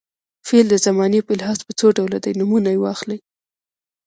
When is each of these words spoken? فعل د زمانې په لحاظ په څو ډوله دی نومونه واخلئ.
فعل 0.47 0.65
د 0.69 0.75
زمانې 0.85 1.19
په 1.27 1.31
لحاظ 1.39 1.59
په 1.67 1.73
څو 1.79 1.87
ډوله 1.97 2.17
دی 2.25 2.31
نومونه 2.39 2.69
واخلئ. 2.83 3.19